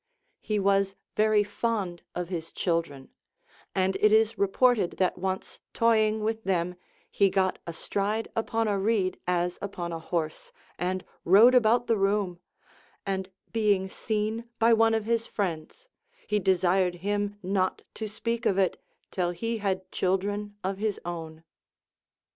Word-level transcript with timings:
He 0.39 0.57
was 0.57 0.95
very 1.15 1.43
fond 1.43 2.01
of 2.15 2.29
his 2.29 2.51
children; 2.51 3.11
and 3.75 3.95
it 3.99 4.11
is 4.11 4.35
re 4.35 4.47
ported 4.47 4.93
that 4.93 5.15
once 5.19 5.59
toying 5.75 6.23
with 6.23 6.43
them 6.43 6.73
he 7.11 7.29
got 7.29 7.59
astride 7.67 8.27
upon 8.35 8.67
a 8.67 8.79
reed 8.79 9.19
as 9.27 9.59
upon 9.61 9.91
a 9.91 9.99
horse, 9.99 10.51
and 10.79 11.05
rode 11.23 11.53
about 11.53 11.85
the 11.85 11.97
room; 11.97 12.39
and 13.05 13.29
being 13.51 13.87
seen 13.87 14.49
by 14.57 14.73
one 14.73 14.95
of 14.95 15.05
his 15.05 15.27
friends, 15.27 15.87
he 16.25 16.39
desired 16.39 16.95
him 17.05 17.35
not 17.43 17.83
to 17.93 18.07
speak 18.07 18.47
of 18.47 18.57
it 18.57 18.81
till 19.11 19.29
he 19.29 19.59
had 19.59 19.91
children 19.91 20.55
of 20.63 20.79
his 20.79 20.99
own. 21.05 21.43